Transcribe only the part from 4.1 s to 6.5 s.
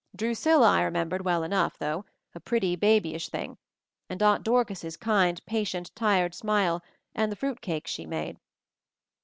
Aunt Dorcas's kind, patient, tired